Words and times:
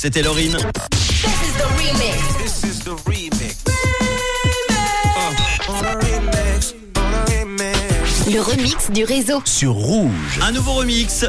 C'était 0.00 0.22
Laurine. 0.22 0.56
This 0.92 1.24
is 1.24 1.54
the 1.58 1.66
remix. 1.76 2.22
This 2.38 2.62
is 2.62 2.78
the 2.84 2.94
remix. 3.04 3.64
Le 8.32 8.40
remix 8.40 8.92
du 8.92 9.02
réseau. 9.02 9.42
Sur 9.44 9.72
Rouge. 9.72 10.38
Un 10.40 10.52
nouveau 10.52 10.74
remix. 10.74 11.26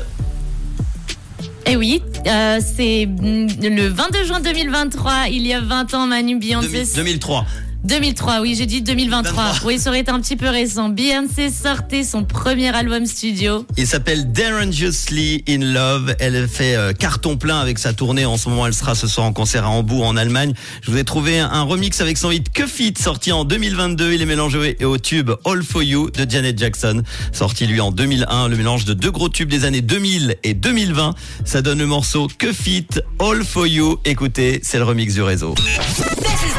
Eh 1.65 1.77
oui, 1.77 2.03
euh, 2.27 2.59
c'est 2.59 3.07
mm, 3.07 3.47
le 3.59 3.87
22 3.87 4.25
juin 4.25 4.39
2023, 4.39 5.29
il 5.31 5.47
y 5.47 5.53
a 5.55 5.61
20 5.61 5.95
ans, 5.95 6.05
Manu 6.05 6.37
Beyoncé. 6.37 6.67
2000 6.67 6.95
2003. 6.95 7.45
2003, 7.85 8.41
oui, 8.41 8.55
j'ai 8.57 8.65
dit 8.65 8.81
2023. 8.81 9.43
23. 9.43 9.67
Oui, 9.67 9.79
ça 9.79 9.89
aurait 9.89 10.01
été 10.01 10.11
un 10.11 10.19
petit 10.19 10.35
peu 10.35 10.49
récent. 10.49 10.89
Beyoncé 10.89 11.49
sortait 11.49 12.03
son 12.03 12.23
premier 12.25 12.75
album 12.75 13.05
studio. 13.05 13.65
Il 13.77 13.87
s'appelle 13.87 14.31
Dangerously 14.31 15.43
in 15.47 15.59
Love. 15.59 16.13
Elle 16.19 16.47
fait 16.47 16.75
euh, 16.75 16.91
carton 16.91 17.37
plein 17.37 17.59
avec 17.59 17.79
sa 17.79 17.93
tournée. 17.93 18.25
En 18.25 18.37
ce 18.37 18.49
moment, 18.49 18.67
elle 18.67 18.73
sera 18.73 18.95
ce 18.95 19.07
soir 19.07 19.25
en 19.25 19.33
concert 19.33 19.65
à 19.65 19.69
Hambourg, 19.69 20.05
en 20.05 20.17
Allemagne. 20.17 20.53
Je 20.81 20.91
vous 20.91 20.97
ai 20.97 21.05
trouvé 21.05 21.39
un, 21.39 21.49
un 21.49 21.63
remix 21.63 22.01
avec 22.01 22.17
son 22.17 22.31
hit 22.31 22.51
Que 22.51 22.67
Fit, 22.67 22.93
sorti 22.99 23.31
en 23.31 23.45
2022. 23.45 24.13
Il 24.13 24.21
est 24.21 24.25
mélangé 24.25 24.77
au 24.83 24.97
tube 24.97 25.31
All 25.45 25.63
For 25.63 25.81
You 25.81 26.09
de 26.11 26.29
Janet 26.29 26.59
Jackson, 26.59 27.01
sorti 27.31 27.65
lui 27.65 27.79
en 27.79 27.91
2001. 27.91 28.49
Le 28.49 28.57
mélange 28.57 28.83
de 28.85 28.93
deux 28.93 29.11
gros 29.11 29.29
tubes 29.29 29.49
des 29.49 29.63
années 29.63 29.81
2000 29.81 30.35
et 30.43 30.53
2020. 30.53 31.15
Ça 31.45 31.61
donne 31.61 31.79
le 31.79 31.87
morceau 31.87 32.27
Que 32.37 32.51
Fit, 32.51 32.87
All 33.19 33.43
For 33.43 33.67
You. 33.67 33.99
Écoutez, 34.03 34.59
c'est 34.63 34.77
le 34.79 34.83
remix 34.83 35.13
du 35.13 35.21
réseau. 35.21 35.55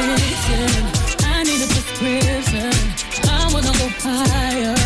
I 0.00 1.42
need 1.42 1.60
a 1.60 1.66
prescription. 1.66 2.70
I 3.28 3.50
wanna 3.52 3.72
go 3.78 3.88
higher. 3.98 4.76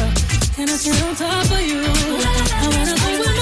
And 0.59 0.71
it's 0.71 0.89
on 0.89 1.15
top 1.17 1.45
of 1.53 1.61
you. 1.61 1.83
I 1.83 2.69
wanna 2.73 2.95
go 2.97 3.19
with 3.19 3.42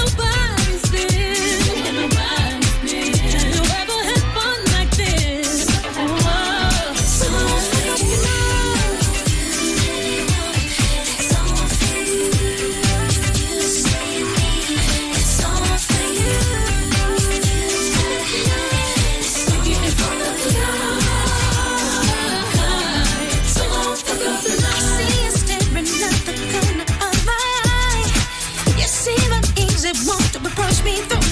me 30.83 30.95
through 30.95 31.30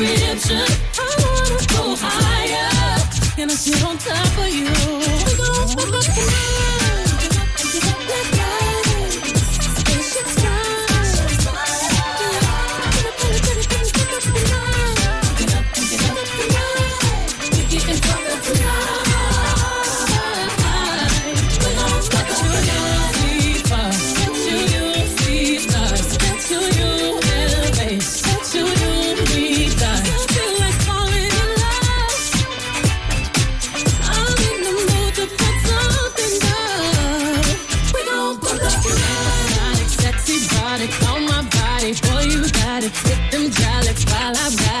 a 0.00 0.87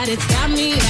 I 0.08 0.12
ride 0.12 0.18
it. 0.22 0.28
Got 0.30 0.50
me 0.50 0.87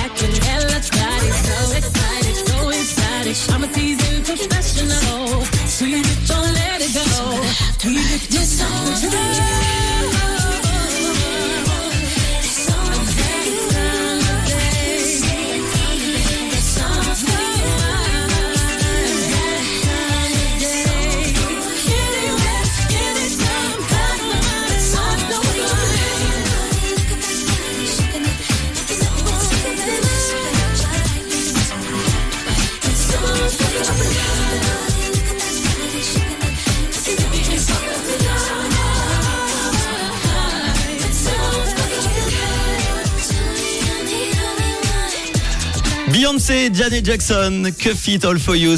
Beyoncé, 46.18 46.68
Janet 46.74 47.04
Jackson, 47.04 47.70
Que 47.78 47.94
Fit 47.94 48.18
All 48.24 48.40
For 48.40 48.56
You 48.56 48.76